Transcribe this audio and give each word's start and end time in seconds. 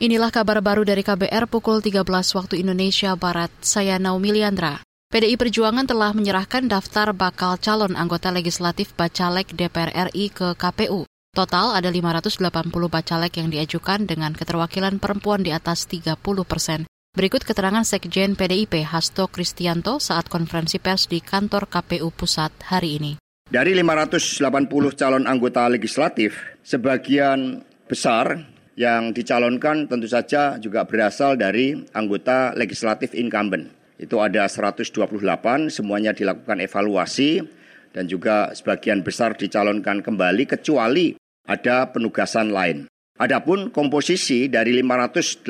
Inilah 0.00 0.32
kabar 0.32 0.64
baru 0.64 0.80
dari 0.80 1.04
KBR 1.04 1.44
pukul 1.44 1.84
13 1.84 2.08
waktu 2.08 2.64
Indonesia 2.64 3.12
Barat. 3.20 3.52
Saya 3.60 4.00
Naomi 4.00 4.32
Liandra. 4.32 4.80
PDI 5.12 5.36
Perjuangan 5.36 5.84
telah 5.84 6.16
menyerahkan 6.16 6.72
daftar 6.72 7.12
bakal 7.12 7.60
calon 7.60 7.92
anggota 7.92 8.32
legislatif 8.32 8.96
Bacalek 8.96 9.52
DPR 9.52 10.08
RI 10.08 10.32
ke 10.32 10.56
KPU. 10.56 11.04
Total 11.36 11.76
ada 11.76 11.92
580 11.92 12.40
bacalek 12.88 13.44
yang 13.44 13.52
diajukan 13.52 14.08
dengan 14.08 14.32
keterwakilan 14.32 14.96
perempuan 14.96 15.44
di 15.44 15.52
atas 15.52 15.84
30 15.84 16.16
persen. 16.48 16.88
Berikut 17.12 17.44
keterangan 17.44 17.84
Sekjen 17.84 18.40
PDIP 18.40 18.80
Hasto 18.88 19.28
Kristianto 19.28 20.00
saat 20.00 20.32
konferensi 20.32 20.80
pers 20.80 21.12
di 21.12 21.20
kantor 21.20 21.68
KPU 21.68 22.08
Pusat 22.08 22.72
hari 22.72 22.96
ini. 22.96 23.12
Dari 23.52 23.76
580 23.76 24.64
calon 24.96 25.28
anggota 25.28 25.68
legislatif, 25.68 26.56
sebagian 26.64 27.60
besar 27.84 28.59
yang 28.80 29.12
dicalonkan 29.12 29.84
tentu 29.84 30.08
saja 30.08 30.56
juga 30.56 30.88
berasal 30.88 31.36
dari 31.36 31.76
anggota 31.92 32.56
legislatif 32.56 33.12
incumbent. 33.12 33.68
Itu 34.00 34.24
ada 34.24 34.48
128, 34.48 35.68
semuanya 35.68 36.16
dilakukan 36.16 36.64
evaluasi 36.64 37.44
dan 37.92 38.08
juga 38.08 38.56
sebagian 38.56 39.04
besar 39.04 39.36
dicalonkan 39.36 40.00
kembali 40.00 40.48
kecuali 40.48 41.12
ada 41.44 41.92
penugasan 41.92 42.48
lain. 42.48 42.88
Adapun 43.20 43.68
komposisi 43.68 44.48
dari 44.48 44.72
580 44.80 45.44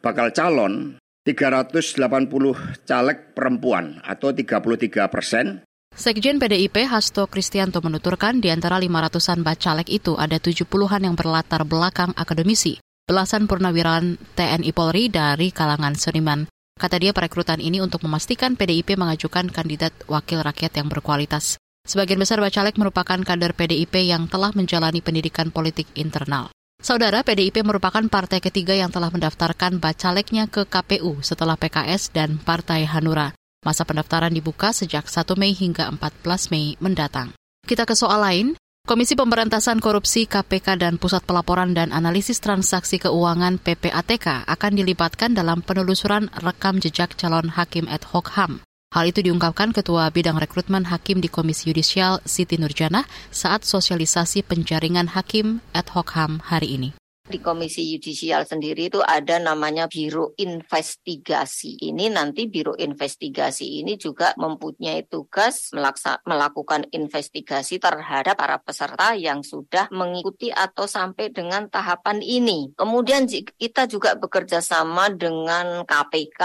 bakal 0.00 0.32
calon, 0.32 0.96
380 1.28 2.88
caleg 2.88 3.18
perempuan 3.36 4.00
atau 4.00 4.32
33 4.32 5.12
persen, 5.12 5.60
Sekjen 5.94 6.42
PDIP 6.42 6.90
Hasto 6.90 7.30
Kristianto 7.30 7.78
menuturkan 7.78 8.42
di 8.42 8.50
antara 8.50 8.82
500-an 8.82 9.46
bacalek 9.46 9.86
itu 9.86 10.18
ada 10.18 10.42
70-an 10.42 11.06
yang 11.06 11.14
berlatar 11.14 11.62
belakang 11.62 12.10
akademisi, 12.18 12.82
belasan 13.06 13.46
purnawirawan 13.46 14.18
TNI 14.34 14.74
Polri 14.74 15.06
dari 15.06 15.54
kalangan 15.54 15.94
seniman. 15.94 16.50
Kata 16.74 16.98
dia 16.98 17.14
perekrutan 17.14 17.62
ini 17.62 17.78
untuk 17.78 18.02
memastikan 18.02 18.58
PDIP 18.58 18.98
mengajukan 18.98 19.46
kandidat 19.54 19.94
wakil 20.10 20.42
rakyat 20.42 20.82
yang 20.82 20.90
berkualitas. 20.90 21.62
Sebagian 21.86 22.18
besar 22.18 22.42
bacalek 22.42 22.74
merupakan 22.74 23.22
kader 23.22 23.54
PDIP 23.54 24.10
yang 24.10 24.26
telah 24.26 24.50
menjalani 24.50 24.98
pendidikan 24.98 25.54
politik 25.54 25.86
internal. 25.94 26.50
Saudara 26.82 27.22
PDIP 27.22 27.62
merupakan 27.62 28.02
partai 28.10 28.42
ketiga 28.42 28.74
yang 28.74 28.90
telah 28.90 29.14
mendaftarkan 29.14 29.78
bacaleknya 29.78 30.50
ke 30.50 30.66
KPU 30.66 31.22
setelah 31.22 31.54
PKS 31.54 32.10
dan 32.10 32.42
Partai 32.42 32.82
Hanura. 32.82 33.30
Masa 33.64 33.88
pendaftaran 33.88 34.30
dibuka 34.30 34.70
sejak 34.76 35.08
1 35.08 35.34
Mei 35.40 35.56
hingga 35.56 35.88
14 35.88 36.52
Mei 36.52 36.76
mendatang. 36.78 37.32
Kita 37.64 37.88
ke 37.88 37.96
soal 37.96 38.20
lain. 38.20 38.48
Komisi 38.84 39.16
Pemberantasan 39.16 39.80
Korupsi 39.80 40.28
KPK 40.28 40.76
dan 40.76 41.00
Pusat 41.00 41.24
Pelaporan 41.24 41.72
dan 41.72 41.88
Analisis 41.88 42.36
Transaksi 42.36 43.00
Keuangan 43.00 43.56
PPATK 43.56 44.44
akan 44.44 44.72
dilibatkan 44.76 45.32
dalam 45.32 45.64
penelusuran 45.64 46.28
rekam 46.44 46.76
jejak 46.76 47.16
calon 47.16 47.48
hakim 47.56 47.88
ad 47.88 48.04
hoc 48.12 48.36
HAM. 48.36 48.60
Hal 48.92 49.08
itu 49.08 49.24
diungkapkan 49.24 49.72
Ketua 49.72 50.12
Bidang 50.12 50.36
Rekrutmen 50.36 50.86
Hakim 50.92 51.24
di 51.24 51.32
Komisi 51.32 51.72
Yudisial 51.72 52.20
Siti 52.28 52.60
Nurjana 52.60 53.08
saat 53.32 53.64
sosialisasi 53.64 54.44
penjaringan 54.44 55.16
hakim 55.16 55.64
ad 55.72 55.88
hoc 55.96 56.12
HAM 56.12 56.44
hari 56.44 56.76
ini. 56.76 56.92
Di 57.24 57.40
Komisi 57.40 57.88
Yudisial 57.88 58.44
sendiri 58.44 58.92
itu 58.92 59.00
ada 59.00 59.40
namanya 59.40 59.88
Biro 59.88 60.36
Investigasi. 60.36 61.80
Ini 61.88 62.12
nanti 62.12 62.52
Biro 62.52 62.76
Investigasi 62.76 63.80
ini 63.80 63.96
juga 63.96 64.36
mempunyai 64.36 65.08
tugas 65.08 65.72
melaksa, 65.72 66.20
melakukan 66.28 66.84
investigasi 66.92 67.80
terhadap 67.80 68.36
para 68.36 68.60
peserta 68.60 69.16
yang 69.16 69.40
sudah 69.40 69.88
mengikuti 69.88 70.52
atau 70.52 70.84
sampai 70.84 71.32
dengan 71.32 71.64
tahapan 71.72 72.20
ini. 72.20 72.76
Kemudian 72.76 73.24
kita 73.56 73.88
juga 73.88 74.20
bekerja 74.20 74.60
sama 74.60 75.08
dengan 75.08 75.88
KPK, 75.88 76.42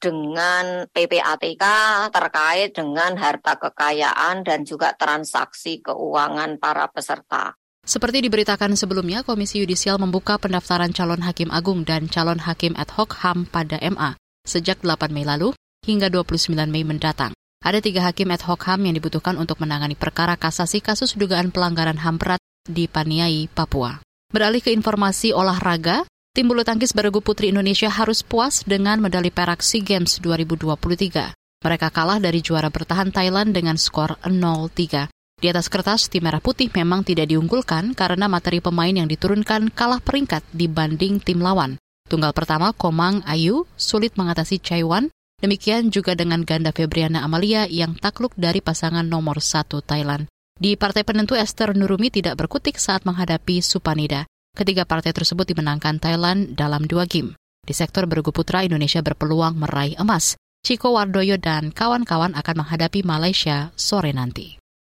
dengan 0.00 0.88
PPATK 0.96 1.64
terkait 2.08 2.72
dengan 2.72 3.20
harta 3.20 3.60
kekayaan 3.60 4.48
dan 4.48 4.64
juga 4.64 4.96
transaksi 4.96 5.84
keuangan 5.84 6.56
para 6.56 6.88
peserta. 6.88 7.60
Seperti 7.90 8.22
diberitakan 8.22 8.78
sebelumnya, 8.78 9.26
Komisi 9.26 9.58
Yudisial 9.58 9.98
membuka 9.98 10.38
pendaftaran 10.38 10.94
calon 10.94 11.26
hakim 11.26 11.50
agung 11.50 11.82
dan 11.82 12.06
calon 12.06 12.38
hakim 12.38 12.78
ad 12.78 12.86
hoc 12.94 13.18
HAM 13.18 13.50
pada 13.50 13.82
MA 13.82 14.14
sejak 14.46 14.78
8 14.86 15.10
Mei 15.10 15.26
lalu 15.26 15.50
hingga 15.82 16.06
29 16.06 16.54
Mei 16.70 16.86
mendatang. 16.86 17.34
Ada 17.58 17.82
tiga 17.82 18.06
hakim 18.06 18.30
ad 18.30 18.46
hoc 18.46 18.62
HAM 18.62 18.86
yang 18.86 18.94
dibutuhkan 18.94 19.34
untuk 19.34 19.58
menangani 19.58 19.98
perkara 19.98 20.38
kasasi 20.38 20.78
kasus 20.78 21.18
dugaan 21.18 21.50
pelanggaran 21.50 21.98
HAM 21.98 22.22
berat 22.22 22.38
di 22.62 22.86
Paniai, 22.86 23.50
Papua. 23.50 23.98
Beralih 24.30 24.62
ke 24.62 24.70
informasi 24.70 25.34
olahraga, 25.34 26.06
tim 26.30 26.46
bulu 26.46 26.62
tangkis 26.62 26.94
beregu 26.94 27.18
putri 27.18 27.50
Indonesia 27.50 27.90
harus 27.90 28.22
puas 28.22 28.62
dengan 28.62 29.02
medali 29.02 29.34
perak 29.34 29.66
SEA 29.66 29.82
Games 29.82 30.22
2023. 30.22 31.34
Mereka 31.66 31.88
kalah 31.90 32.22
dari 32.22 32.38
juara 32.38 32.70
bertahan 32.70 33.10
Thailand 33.10 33.50
dengan 33.50 33.74
skor 33.74 34.14
0-3. 34.22 35.10
Di 35.40 35.48
atas 35.48 35.72
kertas, 35.72 36.12
tim 36.12 36.20
Merah 36.20 36.44
Putih 36.44 36.68
memang 36.68 37.00
tidak 37.00 37.32
diunggulkan 37.32 37.96
karena 37.96 38.28
materi 38.28 38.60
pemain 38.60 38.92
yang 38.92 39.08
diturunkan 39.08 39.72
kalah 39.72 40.04
peringkat 40.04 40.44
dibanding 40.52 41.16
tim 41.16 41.40
lawan. 41.40 41.80
Tunggal 42.12 42.36
pertama, 42.36 42.76
Komang 42.76 43.24
Ayu, 43.24 43.64
sulit 43.72 44.20
mengatasi 44.20 44.60
Chaiwan. 44.60 45.08
Demikian 45.40 45.88
juga 45.88 46.12
dengan 46.12 46.44
ganda 46.44 46.76
Febriana 46.76 47.24
Amalia 47.24 47.64
yang 47.64 47.96
takluk 47.96 48.36
dari 48.36 48.60
pasangan 48.60 49.08
nomor 49.08 49.40
satu 49.40 49.80
Thailand. 49.80 50.28
Di 50.60 50.76
partai 50.76 51.08
penentu, 51.08 51.32
Esther 51.32 51.72
Nurumi 51.72 52.12
tidak 52.12 52.36
berkutik 52.36 52.76
saat 52.76 53.08
menghadapi 53.08 53.64
Supanida. 53.64 54.28
Ketiga 54.52 54.84
partai 54.84 55.16
tersebut 55.16 55.48
dimenangkan 55.48 55.96
Thailand 55.96 56.52
dalam 56.52 56.84
dua 56.84 57.08
game. 57.08 57.32
Di 57.64 57.72
sektor 57.72 58.04
bergu 58.04 58.28
putra, 58.28 58.60
Indonesia 58.60 59.00
berpeluang 59.00 59.56
meraih 59.56 59.96
emas. 59.96 60.36
Chico 60.60 60.92
Wardoyo 60.92 61.40
dan 61.40 61.72
kawan-kawan 61.72 62.36
akan 62.36 62.54
menghadapi 62.60 63.00
Malaysia 63.00 63.72
sore 63.80 64.12
nanti. 64.12 64.59